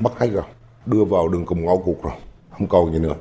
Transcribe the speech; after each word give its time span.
mất 0.00 0.18
hết 0.18 0.28
rồi, 0.32 0.44
đưa 0.86 1.04
vào 1.04 1.28
đường 1.28 1.46
cùng 1.46 1.64
ngõ 1.64 1.76
cụt 1.76 2.02
rồi, 2.02 2.12
không 2.50 2.68
còn 2.68 2.92
gì 2.92 2.98
nữa. 2.98 3.14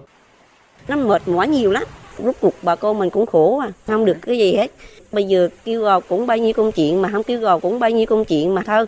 Nó 0.88 0.96
mệt 0.96 1.28
mỏi 1.28 1.48
nhiều 1.48 1.72
lắm, 1.72 1.84
rút 2.18 2.36
cuộc 2.42 2.54
bà 2.64 2.76
con 2.76 3.00
mình 3.00 3.10
cũng 3.10 3.26
khổ 3.26 3.60
à, 3.60 3.72
không 3.88 4.06
được 4.06 4.18
cái 4.22 4.38
gì 4.38 4.54
hết. 4.54 4.72
Bây 5.12 5.24
giờ 5.24 5.50
kêu 5.66 5.84
gào 5.84 6.02
cũng 6.02 6.28
bao 6.28 6.38
nhiêu 6.38 6.54
công 6.54 6.72
chuyện 6.72 7.02
mà 7.02 7.10
không 7.12 7.24
kêu 7.24 7.40
gào 7.40 7.60
cũng 7.60 7.80
bao 7.80 7.90
nhiêu 7.90 8.06
công 8.06 8.26
chuyện 8.26 8.56
mà 8.56 8.64
thôi. 8.66 8.86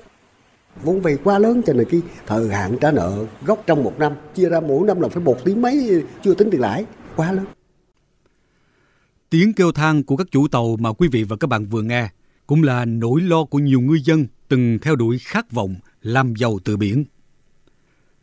Vốn 0.84 1.02
vay 1.02 1.18
quá 1.24 1.40
lớn 1.40 1.62
cho 1.66 1.74
nên 1.74 1.88
cái 1.90 2.02
thời 2.28 2.48
hạn 2.48 2.78
trả 2.82 2.92
nợ 2.92 3.26
gốc 3.46 3.64
trong 3.66 3.84
một 3.84 3.94
năm 4.00 4.14
chia 4.36 4.50
ra 4.50 4.60
mỗi 4.60 4.88
năm 4.88 5.02
là 5.02 5.08
phải 5.10 5.24
một 5.24 5.46
tỷ 5.46 5.56
mấy 5.56 6.04
chưa 6.24 6.34
tính 6.34 6.50
tiền 6.52 6.62
lãi 6.62 6.86
quá 7.16 7.32
lớn. 7.32 7.46
Tiếng 9.30 9.54
kêu 9.54 9.72
than 9.72 10.04
của 10.04 10.16
các 10.16 10.28
chủ 10.32 10.48
tàu 10.48 10.76
mà 10.80 10.94
quý 10.94 11.08
vị 11.12 11.24
và 11.24 11.36
các 11.40 11.48
bạn 11.48 11.66
vừa 11.66 11.82
nghe 11.82 12.10
cũng 12.48 12.64
là 12.64 12.86
nỗi 12.86 13.22
lo 13.22 13.46
của 13.46 13.60
nhiều 13.60 13.82
ngư 13.82 13.98
dân 14.04 14.28
từng 14.48 14.80
theo 14.82 14.96
đuổi 14.96 15.18
khát 15.20 15.52
vọng 15.52 15.76
làm 16.02 16.34
giàu 16.36 16.60
từ 16.66 16.78
biển. 16.78 17.06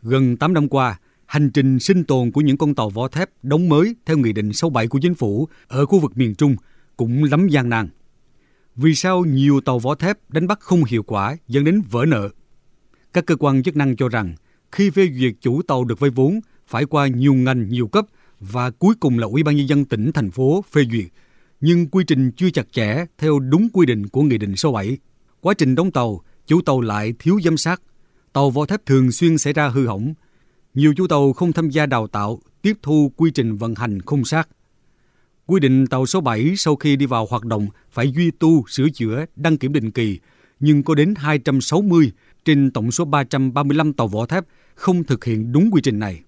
Gần 0.02 0.36
8 0.36 0.54
năm 0.54 0.68
qua, 0.68 0.98
hành 1.26 1.50
trình 1.50 1.78
sinh 1.78 2.04
tồn 2.04 2.30
của 2.30 2.40
những 2.40 2.56
con 2.56 2.74
tàu 2.74 2.90
vỏ 2.90 3.08
thép 3.08 3.30
đóng 3.42 3.68
mới 3.68 3.96
theo 4.06 4.18
Nghị 4.18 4.32
định 4.32 4.52
67 4.52 4.86
của 4.86 4.98
chính 5.02 5.14
phủ 5.14 5.48
ở 5.68 5.86
khu 5.86 6.00
vực 6.00 6.12
miền 6.16 6.34
Trung 6.34 6.56
cũng 6.96 7.24
lắm 7.24 7.48
gian 7.48 7.68
nan. 7.68 7.88
Vì 8.76 8.94
sao 8.94 9.24
nhiều 9.24 9.60
tàu 9.60 9.78
vỏ 9.78 9.94
thép 9.94 10.30
đánh 10.30 10.46
bắt 10.46 10.60
không 10.60 10.84
hiệu 10.84 11.02
quả 11.02 11.36
dẫn 11.48 11.64
đến 11.64 11.82
vỡ 11.90 12.04
nợ? 12.08 12.28
Các 13.12 13.26
cơ 13.26 13.36
quan 13.36 13.62
chức 13.62 13.76
năng 13.76 13.96
cho 13.96 14.08
rằng 14.08 14.34
khi 14.72 14.90
phê 14.90 15.08
duyệt 15.14 15.32
chủ 15.40 15.62
tàu 15.62 15.84
được 15.84 16.00
vay 16.00 16.10
vốn 16.10 16.40
phải 16.66 16.84
qua 16.84 17.06
nhiều 17.06 17.34
ngành, 17.34 17.68
nhiều 17.68 17.88
cấp 17.88 18.06
và 18.40 18.70
cuối 18.70 18.94
cùng 19.00 19.18
là 19.18 19.26
Ủy 19.26 19.42
ban 19.42 19.56
nhân 19.56 19.68
dân 19.68 19.84
tỉnh 19.84 20.12
thành 20.12 20.30
phố 20.30 20.64
phê 20.72 20.84
duyệt, 20.92 21.06
nhưng 21.60 21.88
quy 21.88 22.04
trình 22.06 22.30
chưa 22.30 22.50
chặt 22.50 22.72
chẽ 22.72 23.04
theo 23.18 23.38
đúng 23.38 23.68
quy 23.72 23.86
định 23.86 24.06
của 24.06 24.22
Nghị 24.22 24.38
định 24.38 24.56
số 24.56 24.72
7. 24.72 24.98
Quá 25.40 25.54
trình 25.54 25.74
đóng 25.74 25.90
tàu, 25.90 26.20
chủ 26.46 26.60
tàu 26.62 26.80
lại 26.80 27.14
thiếu 27.18 27.40
giám 27.44 27.56
sát, 27.56 27.82
tàu 28.32 28.50
vỏ 28.50 28.66
thép 28.66 28.86
thường 28.86 29.12
xuyên 29.12 29.38
xảy 29.38 29.52
ra 29.52 29.68
hư 29.68 29.86
hỏng. 29.86 30.14
Nhiều 30.74 30.94
chủ 30.96 31.06
tàu 31.06 31.32
không 31.32 31.52
tham 31.52 31.70
gia 31.70 31.86
đào 31.86 32.06
tạo, 32.06 32.40
tiếp 32.62 32.76
thu 32.82 33.12
quy 33.16 33.30
trình 33.30 33.56
vận 33.56 33.74
hành 33.74 34.00
không 34.00 34.24
sát. 34.24 34.48
Quy 35.46 35.60
định 35.60 35.86
tàu 35.86 36.06
số 36.06 36.20
7 36.20 36.54
sau 36.56 36.76
khi 36.76 36.96
đi 36.96 37.06
vào 37.06 37.26
hoạt 37.30 37.44
động 37.44 37.66
phải 37.90 38.12
duy 38.12 38.30
tu, 38.30 38.64
sửa 38.68 38.88
chữa, 38.88 39.24
đăng 39.36 39.58
kiểm 39.58 39.72
định 39.72 39.90
kỳ, 39.90 40.18
nhưng 40.60 40.82
có 40.82 40.94
đến 40.94 41.14
260 41.16 42.12
trên 42.44 42.70
tổng 42.70 42.90
số 42.90 43.04
335 43.04 43.92
tàu 43.92 44.08
vỏ 44.08 44.26
thép 44.26 44.44
không 44.74 45.04
thực 45.04 45.24
hiện 45.24 45.52
đúng 45.52 45.70
quy 45.72 45.80
trình 45.82 45.98
này. 45.98 46.20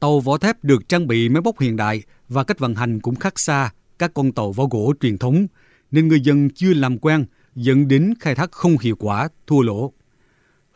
Tàu 0.00 0.20
vỏ 0.20 0.38
thép 0.38 0.64
được 0.64 0.88
trang 0.88 1.06
bị 1.06 1.28
máy 1.28 1.42
móc 1.42 1.60
hiện 1.60 1.76
đại 1.76 2.02
và 2.28 2.44
cách 2.44 2.58
vận 2.58 2.74
hành 2.74 3.00
cũng 3.00 3.14
khác 3.14 3.38
xa 3.38 3.70
các 3.98 4.14
con 4.14 4.32
tàu 4.32 4.52
vỏ 4.52 4.64
gỗ 4.64 4.94
truyền 5.00 5.18
thống, 5.18 5.46
nên 5.90 6.08
người 6.08 6.20
dân 6.20 6.48
chưa 6.54 6.74
làm 6.74 6.98
quen 6.98 7.24
dẫn 7.54 7.88
đến 7.88 8.14
khai 8.20 8.34
thác 8.34 8.52
không 8.52 8.76
hiệu 8.78 8.96
quả, 8.98 9.28
thua 9.46 9.62
lỗ. 9.62 9.92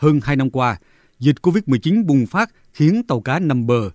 Hơn 0.01 0.21
2 0.23 0.37
năm 0.37 0.51
qua, 0.51 0.79
dịch 1.19 1.37
COVID-19 1.43 2.07
bùng 2.07 2.27
phát 2.27 2.51
khiến 2.73 3.03
tàu 3.09 3.21
cá 3.21 3.39
nằm 3.39 3.67
bờ. 3.67 3.91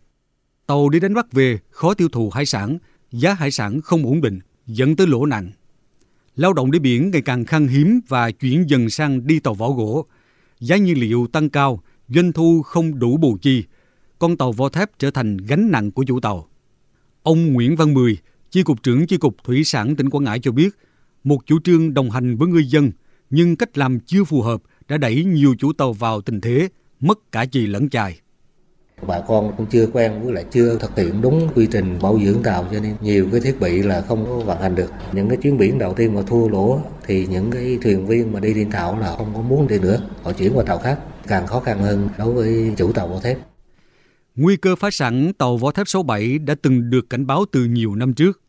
Tàu 0.68 0.90
đi 0.90 1.00
đánh 1.00 1.14
bắt 1.14 1.32
về 1.32 1.60
khó 1.70 1.94
tiêu 1.94 2.10
thụ 2.10 2.30
hải 2.30 2.46
sản, 2.46 2.78
giá 3.12 3.34
hải 3.34 3.52
sản 3.52 3.82
không 3.82 4.06
ổn 4.06 4.22
định, 4.22 4.40
dẫn 4.68 4.96
tới 4.96 5.08
lỗ 5.08 5.26
nặng. 5.26 5.52
Lao 6.36 6.54
động 6.54 6.72
đi 6.72 6.80
biển 6.80 7.12
ngày 7.12 7.22
càng 7.22 7.46
khan 7.46 7.68
hiếm 7.68 8.00
và 8.08 8.32
chuyển 8.32 8.70
dần 8.70 8.90
sang 8.90 9.28
đi 9.28 9.40
tàu 9.40 9.54
vỏ 9.54 9.70
gỗ. 9.70 10.06
Giá 10.60 10.78
nhiên 10.78 11.00
liệu 11.00 11.28
tăng 11.28 11.50
cao, 11.50 11.84
doanh 12.08 12.32
thu 12.34 12.62
không 12.62 13.00
đủ 13.00 13.18
bù 13.18 13.38
chi. 13.42 13.64
Con 14.20 14.38
tàu 14.38 14.52
vỏ 14.52 14.70
thép 14.70 15.00
trở 15.00 15.12
thành 15.12 15.38
gánh 15.38 15.72
nặng 15.72 15.92
của 15.92 16.04
chủ 16.04 16.20
tàu. 16.20 16.48
Ông 17.24 17.54
Nguyễn 17.54 17.76
Văn 17.76 17.94
Mười, 17.94 18.18
Chi 18.52 18.64
cục 18.64 18.84
trưởng 18.84 19.08
Chi 19.08 19.18
cục 19.18 19.36
Thủy 19.44 19.64
sản 19.64 19.96
tỉnh 19.96 20.10
Quảng 20.10 20.24
Ngãi 20.24 20.40
cho 20.40 20.52
biết, 20.52 20.70
một 21.24 21.46
chủ 21.46 21.60
trương 21.64 21.94
đồng 21.94 22.12
hành 22.12 22.38
với 22.38 22.48
ngư 22.48 22.60
dân 22.60 22.92
nhưng 23.30 23.56
cách 23.56 23.78
làm 23.78 24.00
chưa 24.00 24.24
phù 24.24 24.42
hợp 24.42 24.62
đã 24.90 24.98
đẩy 24.98 25.24
nhiều 25.24 25.56
chủ 25.60 25.74
tàu 25.74 25.94
vào 25.94 26.22
tình 26.22 26.42
thế 26.42 26.68
mất 27.00 27.32
cả 27.32 27.46
chì 27.46 27.68
lẫn 27.68 27.90
chài. 27.90 28.20
Bà 29.08 29.22
con 29.28 29.54
cũng 29.58 29.66
chưa 29.66 29.88
quen 29.94 30.22
với 30.24 30.34
lại 30.34 30.46
chưa 30.52 30.78
thực 30.80 30.98
hiện 30.98 31.22
đúng 31.22 31.50
quy 31.56 31.68
trình 31.72 32.00
bảo 32.02 32.20
dưỡng 32.26 32.44
tàu 32.44 32.68
cho 32.72 32.80
nên 32.80 32.96
nhiều 33.02 33.28
cái 33.32 33.42
thiết 33.42 33.60
bị 33.60 33.82
là 33.82 34.02
không 34.02 34.26
có 34.26 34.40
vận 34.40 34.62
hành 34.62 34.76
được. 34.76 34.92
Những 35.14 35.30
cái 35.30 35.38
chuyến 35.38 35.58
biển 35.58 35.80
đầu 35.80 35.94
tiên 35.94 36.16
mà 36.16 36.22
thua 36.28 36.48
lỗ 36.48 36.82
thì 37.06 37.28
những 37.28 37.52
cái 37.52 37.78
thuyền 37.82 38.08
viên 38.08 38.34
mà 38.34 38.40
đi 38.40 38.54
trên 38.54 38.72
tàu 38.72 39.00
là 39.00 39.16
không 39.18 39.32
có 39.36 39.42
muốn 39.42 39.68
đi 39.68 39.80
nữa, 39.80 40.10
họ 40.24 40.34
chuyển 40.34 40.58
qua 40.58 40.64
tàu 40.64 40.78
khác, 40.78 41.00
càng 41.28 41.48
khó 41.48 41.60
khăn 41.60 41.80
hơn 41.80 42.10
đối 42.18 42.34
với 42.34 42.74
chủ 42.78 42.92
tàu 42.92 43.08
vỏ 43.08 43.20
thép. 43.20 43.38
Nguy 44.36 44.58
cơ 44.58 44.76
phá 44.76 44.90
sản 44.92 45.34
tàu 45.38 45.58
vỏ 45.58 45.72
thép 45.72 45.88
số 45.88 46.04
7 46.04 46.38
đã 46.40 46.56
từng 46.62 46.90
được 46.90 47.10
cảnh 47.10 47.28
báo 47.28 47.46
từ 47.52 47.66
nhiều 47.66 47.96
năm 47.96 48.14
trước. 48.14 48.42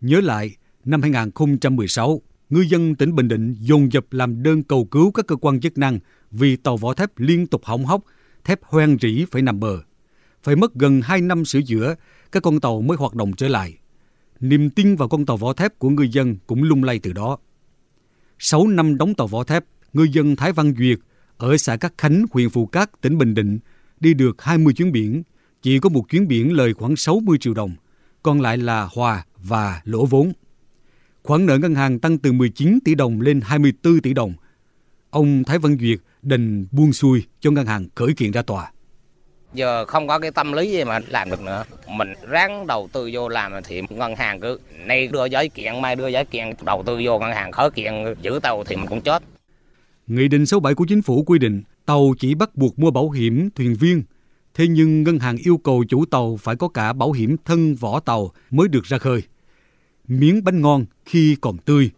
Nhớ 0.00 0.20
lại, 0.20 0.56
năm 0.84 1.02
2016, 1.02 2.20
ngư 2.50 2.60
dân 2.60 2.94
tỉnh 2.94 3.14
Bình 3.14 3.28
Định 3.28 3.54
dồn 3.58 3.92
dập 3.92 4.04
làm 4.10 4.42
đơn 4.42 4.62
cầu 4.62 4.84
cứu 4.84 5.10
các 5.10 5.26
cơ 5.26 5.36
quan 5.36 5.60
chức 5.60 5.78
năng 5.78 5.98
vì 6.30 6.56
tàu 6.56 6.76
vỏ 6.76 6.94
thép 6.94 7.10
liên 7.16 7.46
tục 7.46 7.64
hỏng 7.64 7.84
hóc, 7.84 8.04
thép 8.44 8.62
hoen 8.62 8.98
rỉ 9.00 9.24
phải 9.30 9.42
nằm 9.42 9.60
bờ. 9.60 9.78
Phải 10.42 10.56
mất 10.56 10.74
gần 10.74 11.00
2 11.00 11.20
năm 11.20 11.44
sửa 11.44 11.60
chữa, 11.66 11.94
các 12.32 12.42
con 12.42 12.60
tàu 12.60 12.80
mới 12.80 12.96
hoạt 12.96 13.14
động 13.14 13.32
trở 13.32 13.48
lại. 13.48 13.78
Niềm 14.40 14.70
tin 14.70 14.96
vào 14.96 15.08
con 15.08 15.26
tàu 15.26 15.36
vỏ 15.36 15.52
thép 15.52 15.78
của 15.78 15.90
ngư 15.90 16.06
dân 16.12 16.36
cũng 16.46 16.62
lung 16.62 16.84
lay 16.84 16.98
từ 16.98 17.12
đó. 17.12 17.38
6 18.38 18.66
năm 18.66 18.98
đóng 18.98 19.14
tàu 19.14 19.26
vỏ 19.26 19.44
thép, 19.44 19.64
ngư 19.92 20.02
dân 20.12 20.36
Thái 20.36 20.52
Văn 20.52 20.74
Duyệt 20.78 20.98
ở 21.36 21.56
xã 21.56 21.76
Cát 21.76 21.92
Khánh, 21.98 22.24
huyện 22.30 22.50
Phù 22.50 22.66
Cát, 22.66 23.00
tỉnh 23.00 23.18
Bình 23.18 23.34
Định 23.34 23.58
đi 24.00 24.14
được 24.14 24.42
20 24.42 24.74
chuyến 24.74 24.92
biển, 24.92 25.22
chỉ 25.62 25.78
có 25.78 25.88
một 25.88 26.08
chuyến 26.08 26.28
biển 26.28 26.52
lời 26.52 26.74
khoảng 26.74 26.96
60 26.96 27.38
triệu 27.38 27.54
đồng, 27.54 27.74
còn 28.22 28.40
lại 28.40 28.58
là 28.58 28.88
hòa 28.92 29.24
và 29.42 29.80
lỗ 29.84 30.06
vốn. 30.06 30.32
Khoản 31.26 31.46
nợ 31.46 31.58
ngân 31.58 31.74
hàng 31.74 31.98
tăng 31.98 32.18
từ 32.18 32.32
19 32.32 32.78
tỷ 32.84 32.94
đồng 32.94 33.20
lên 33.20 33.40
24 33.40 34.00
tỷ 34.00 34.14
đồng. 34.14 34.32
Ông 35.10 35.44
Thái 35.44 35.58
Văn 35.58 35.78
Duyệt 35.80 35.98
đành 36.22 36.66
buông 36.70 36.92
xuôi 36.92 37.22
cho 37.40 37.50
ngân 37.50 37.66
hàng 37.66 37.86
khởi 37.94 38.12
kiện 38.16 38.30
ra 38.30 38.42
tòa. 38.42 38.72
Giờ 39.54 39.84
không 39.84 40.08
có 40.08 40.18
cái 40.18 40.30
tâm 40.30 40.52
lý 40.52 40.70
gì 40.70 40.84
mà 40.84 40.98
làm 41.08 41.30
được 41.30 41.40
nữa. 41.40 41.64
Mình 41.88 42.12
ráng 42.28 42.66
đầu 42.66 42.88
tư 42.92 43.10
vô 43.12 43.28
làm 43.28 43.52
thì 43.64 43.82
ngân 43.88 44.16
hàng 44.16 44.40
cứ 44.40 44.60
nay 44.86 45.08
đưa 45.08 45.24
giấy 45.24 45.48
kiện, 45.48 45.82
mai 45.82 45.96
đưa 45.96 46.08
giấy 46.08 46.24
kiện, 46.24 46.52
đầu 46.64 46.82
tư 46.86 47.00
vô 47.04 47.18
ngân 47.18 47.32
hàng 47.32 47.52
khởi 47.52 47.70
kiện 47.70 47.94
giữ 48.22 48.38
tàu 48.42 48.64
thì 48.64 48.76
mình 48.76 48.86
cũng 48.86 49.00
chết. 49.00 49.22
Nghị 50.06 50.28
định 50.28 50.46
67 50.46 50.74
của 50.74 50.84
chính 50.88 51.02
phủ 51.02 51.22
quy 51.26 51.38
định 51.38 51.62
tàu 51.86 52.14
chỉ 52.18 52.34
bắt 52.34 52.56
buộc 52.56 52.78
mua 52.78 52.90
bảo 52.90 53.10
hiểm 53.10 53.48
thuyền 53.54 53.74
viên. 53.74 54.02
Thế 54.54 54.66
nhưng 54.68 55.02
ngân 55.02 55.18
hàng 55.18 55.36
yêu 55.36 55.56
cầu 55.64 55.84
chủ 55.88 56.04
tàu 56.04 56.36
phải 56.36 56.56
có 56.56 56.68
cả 56.68 56.92
bảo 56.92 57.12
hiểm 57.12 57.36
thân 57.44 57.74
vỏ 57.74 58.00
tàu 58.00 58.30
mới 58.50 58.68
được 58.68 58.84
ra 58.84 58.98
khơi. 58.98 59.22
Miếng 60.08 60.44
bánh 60.44 60.60
ngon 60.60 60.84
khi 61.04 61.36
còn 61.40 61.58
tươi. 61.58 61.90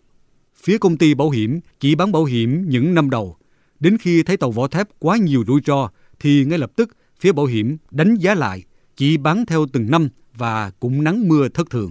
Phía 0.56 0.78
công 0.78 0.96
ty 0.96 1.14
bảo 1.14 1.30
hiểm 1.30 1.60
chỉ 1.80 1.94
bán 1.94 2.12
bảo 2.12 2.24
hiểm 2.24 2.68
những 2.68 2.94
năm 2.94 3.10
đầu. 3.10 3.36
Đến 3.80 3.98
khi 3.98 4.22
thấy 4.22 4.36
tàu 4.36 4.50
vỏ 4.50 4.68
thép 4.68 4.88
quá 4.98 5.16
nhiều 5.16 5.44
rủi 5.46 5.60
ro 5.66 5.90
thì 6.20 6.44
ngay 6.44 6.58
lập 6.58 6.72
tức 6.76 6.96
phía 7.20 7.32
bảo 7.32 7.46
hiểm 7.46 7.76
đánh 7.90 8.14
giá 8.14 8.34
lại, 8.34 8.62
chỉ 8.96 9.16
bán 9.16 9.46
theo 9.46 9.66
từng 9.72 9.90
năm 9.90 10.08
và 10.34 10.70
cũng 10.70 11.04
nắng 11.04 11.28
mưa 11.28 11.48
thất 11.48 11.70
thường. 11.70 11.90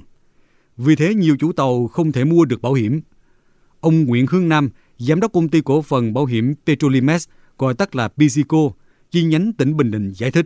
Vì 0.78 0.96
thế 0.96 1.14
nhiều 1.14 1.38
chủ 1.40 1.52
tàu 1.52 1.88
không 1.88 2.12
thể 2.12 2.24
mua 2.24 2.46
được 2.46 2.62
bảo 2.62 2.74
hiểm. 2.74 3.02
Ông 3.80 4.06
Nguyễn 4.06 4.26
Hương 4.30 4.50
Nam, 4.50 4.70
giám 4.98 5.20
đốc 5.20 5.34
công 5.34 5.50
ty 5.50 5.62
cổ 5.62 5.82
phần 5.82 6.14
bảo 6.14 6.26
hiểm 6.26 6.54
Petrolimex, 6.66 7.28
gọi 7.58 7.74
tắt 7.74 7.96
là 7.96 8.08
Pisico, 8.08 8.70
chi 9.12 9.24
nhánh 9.24 9.54
tỉnh 9.54 9.78
Bình 9.78 9.92
Định 9.92 10.14
giải 10.16 10.32
thích, 10.32 10.46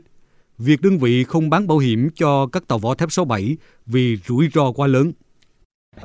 việc 0.57 0.81
đơn 0.81 0.97
vị 0.97 1.23
không 1.23 1.49
bán 1.49 1.67
bảo 1.67 1.77
hiểm 1.77 2.09
cho 2.15 2.47
các 2.47 2.67
tàu 2.67 2.79
vỏ 2.79 2.95
thép 2.95 3.11
số 3.11 3.25
7 3.25 3.57
vì 3.85 4.17
rủi 4.27 4.49
ro 4.53 4.71
quá 4.71 4.87
lớn. 4.87 5.11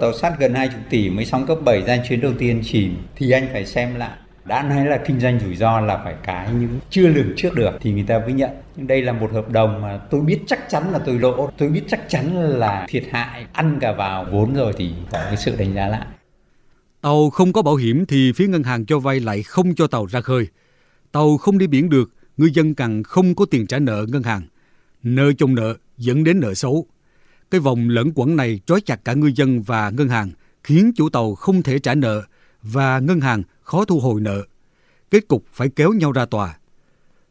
Tàu 0.01 0.13
sắt 0.13 0.33
gần 0.39 0.55
20 0.55 0.77
tỷ 0.91 1.11
mới 1.11 1.25
xong 1.25 1.47
cấp 1.47 1.59
7 1.65 1.83
ra 1.83 2.05
chuyến 2.09 2.21
đầu 2.21 2.33
tiên 2.39 2.61
chìm 2.65 2.97
thì 3.17 3.31
anh 3.31 3.49
phải 3.53 3.67
xem 3.67 3.95
lại 3.95 4.19
đã 4.45 4.63
nói 4.63 4.87
là 4.87 5.03
kinh 5.07 5.21
doanh 5.21 5.41
rủi 5.41 5.57
ro 5.57 5.81
là 5.81 6.01
phải 6.05 6.15
cái 6.25 6.49
những 6.55 6.81
chưa 6.91 7.09
lường 7.09 7.33
trước 7.37 7.55
được 7.55 7.71
thì 7.81 7.93
người 7.93 8.03
ta 8.03 8.19
mới 8.19 8.33
nhận. 8.33 8.51
Nhưng 8.77 8.87
đây 8.87 9.03
là 9.03 9.13
một 9.13 9.33
hợp 9.33 9.49
đồng 9.51 9.83
mà 9.83 9.99
tôi 10.11 10.21
biết 10.21 10.39
chắc 10.47 10.71
chắn 10.71 10.93
là 10.93 10.99
tôi 10.99 11.19
lỗ. 11.19 11.51
Tôi 11.59 11.69
biết 11.69 11.83
chắc 11.89 12.09
chắn 12.09 12.37
là 12.39 12.87
thiệt 12.89 13.05
hại, 13.11 13.47
ăn 13.53 13.79
cả 13.81 13.93
vào 13.93 14.27
vốn 14.33 14.55
rồi 14.55 14.73
thì 14.77 14.91
có 15.13 15.19
cái 15.25 15.37
sự 15.37 15.57
đánh 15.57 15.75
giá 15.75 15.87
lại. 15.87 16.07
Tàu 17.01 17.31
không 17.31 17.53
có 17.53 17.63
bảo 17.63 17.77
hiểm 17.77 18.07
thì 18.07 18.33
phía 18.33 18.47
ngân 18.47 18.63
hàng 18.63 18.87
cho 18.87 18.99
vay 18.99 19.21
lại 19.21 19.43
không 19.43 19.75
cho 19.75 19.87
tàu 19.87 20.07
ra 20.07 20.21
khơi. 20.21 20.47
Tàu 21.13 21.37
không 21.37 21.59
đi 21.59 21.67
biển 21.67 21.91
được, 21.91 22.11
ngư 22.37 22.47
dân 22.55 22.75
càng 22.75 23.03
không 23.03 23.35
có 23.35 23.47
tiền 23.51 23.67
trả 23.67 23.79
nợ 23.79 24.07
ngân 24.09 24.23
hàng. 24.23 24.43
Nợ 25.03 25.33
chồng 25.39 25.55
nợ 25.55 25.75
dẫn 25.99 26.25
đến 26.25 26.41
nợ 26.41 26.55
xấu 26.55 26.87
cái 27.51 27.61
vòng 27.61 27.89
lẫn 27.89 28.13
quẩn 28.15 28.37
này 28.37 28.61
trói 28.67 28.81
chặt 28.81 29.05
cả 29.05 29.15
ngư 29.15 29.31
dân 29.35 29.63
và 29.63 29.91
ngân 29.91 30.09
hàng 30.09 30.31
khiến 30.65 30.93
chủ 30.97 31.09
tàu 31.09 31.35
không 31.35 31.63
thể 31.63 31.79
trả 31.79 31.95
nợ 31.95 32.23
và 32.63 32.99
ngân 32.99 33.21
hàng 33.21 33.43
khó 33.63 33.85
thu 33.85 34.01
hồi 34.01 34.21
nợ. 34.21 34.43
Kết 35.11 35.29
cục 35.29 35.45
phải 35.53 35.69
kéo 35.69 35.93
nhau 35.93 36.13
ra 36.13 36.27
tòa. 36.27 36.59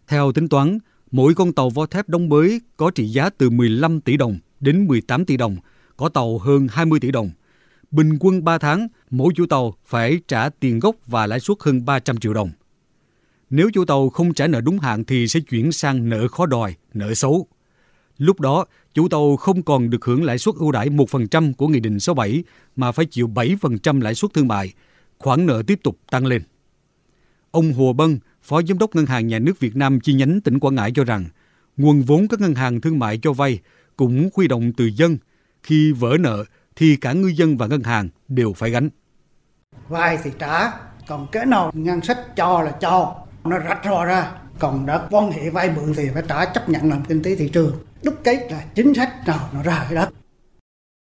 Theo 0.08 0.32
tính 0.32 0.50
toán, 0.50 0.80
mỗi 1.12 1.34
con 1.34 1.54
tàu 1.54 1.70
vỏ 1.70 1.86
thép 1.86 2.10
đóng 2.10 2.30
mới 2.30 2.62
có 2.78 2.92
trị 2.96 3.06
giá 3.06 3.30
từ 3.30 3.50
15 3.50 4.02
tỷ 4.02 4.18
đồng 4.18 4.40
đến 4.60 4.86
18 4.88 5.26
tỷ 5.26 5.38
đồng, 5.38 5.58
có 5.98 6.10
tàu 6.10 6.38
hơn 6.38 6.68
20 6.72 7.00
tỷ 7.00 7.12
đồng. 7.12 7.30
Bình 7.92 8.18
quân 8.20 8.44
3 8.44 8.58
tháng, 8.58 8.88
mỗi 9.10 9.34
chủ 9.36 9.46
tàu 9.46 9.76
phải 9.86 10.20
trả 10.28 10.50
tiền 10.50 10.80
gốc 10.80 10.96
và 11.08 11.28
lãi 11.28 11.40
suất 11.40 11.58
hơn 11.60 11.86
300 11.86 12.18
triệu 12.18 12.34
đồng. 12.34 12.52
Nếu 13.50 13.70
chủ 13.74 13.86
tàu 13.86 14.10
không 14.10 14.34
trả 14.34 14.48
nợ 14.48 14.62
đúng 14.62 14.80
hạn 14.80 15.04
thì 15.04 15.28
sẽ 15.28 15.40
chuyển 15.40 15.72
sang 15.72 16.10
nợ 16.10 16.28
khó 16.28 16.46
đòi, 16.46 16.76
nợ 16.94 17.14
xấu. 17.14 17.48
Lúc 18.18 18.40
đó, 18.40 18.66
chủ 18.94 19.08
tàu 19.10 19.36
không 19.36 19.64
còn 19.64 19.90
được 19.90 20.06
hưởng 20.06 20.24
lãi 20.24 20.38
suất 20.38 20.56
ưu 20.56 20.72
đãi 20.72 20.90
1% 20.90 21.54
của 21.54 21.68
Nghị 21.68 21.80
định 21.80 22.00
số 22.00 22.14
7 22.14 22.44
mà 22.76 22.92
phải 22.92 23.06
chịu 23.06 23.28
7% 23.28 24.02
lãi 24.02 24.16
suất 24.16 24.34
thương 24.34 24.48
mại, 24.48 24.74
khoản 25.18 25.46
nợ 25.46 25.64
tiếp 25.68 25.80
tục 25.84 25.98
tăng 26.12 26.26
lên. 26.26 26.42
Ông 27.52 27.74
Hồ 27.74 27.94
Bân, 27.94 28.20
Phó 28.42 28.62
Giám 28.62 28.78
đốc 28.78 28.96
Ngân 28.96 29.06
hàng 29.06 29.28
Nhà 29.28 29.40
nước 29.40 29.60
Việt 29.60 29.76
Nam 29.76 30.00
chi 30.00 30.14
nhánh 30.14 30.42
tỉnh 30.42 30.60
Quảng 30.60 30.76
Ngãi 30.76 30.92
cho 30.96 31.04
rằng, 31.04 31.26
nguồn 31.78 32.02
vốn 32.02 32.28
các 32.28 32.42
ngân 32.42 32.56
hàng 32.56 32.82
thương 32.82 33.00
mại 33.00 33.20
cho 33.22 33.34
vay 33.34 33.60
cũng 33.98 34.30
huy 34.36 34.48
động 34.48 34.72
từ 34.78 34.86
dân. 34.86 35.18
Khi 35.64 35.92
vỡ 35.92 36.18
nợ 36.20 36.44
thì 36.76 36.96
cả 36.96 37.14
ngư 37.14 37.28
dân 37.28 37.58
và 37.58 37.68
ngân 37.68 37.84
hàng 37.84 38.10
đều 38.28 38.54
phải 38.54 38.70
gánh. 38.70 38.90
Vay 39.88 40.18
thì 40.24 40.32
trả, 40.40 40.72
còn 41.08 41.28
cái 41.32 41.46
nào 41.46 41.72
ngân 41.74 42.02
sách 42.02 42.36
cho 42.36 42.62
là 42.62 42.72
cho, 42.72 43.16
nó 43.44 43.60
rạch 43.60 43.82
rò 43.86 44.06
ra. 44.06 44.32
Còn 44.60 44.86
đã 44.86 45.08
quan 45.12 45.32
hệ 45.32 45.50
vay 45.50 45.70
mượn 45.76 45.94
thì 45.94 46.10
phải 46.14 46.24
trả 46.28 46.46
chấp 46.46 46.70
nhận 46.70 46.90
làm 46.90 47.04
kinh 47.06 47.24
tế 47.24 47.36
thị 47.36 47.50
trường. 47.50 47.76
Đúc 48.04 48.16
kết 48.24 48.48
là 48.52 48.64
chính 48.76 48.94
sách 48.94 49.28
nào 49.28 49.50
nó 49.54 49.64
ra 49.64 49.86
cái 49.90 49.96
đó. 49.96 50.08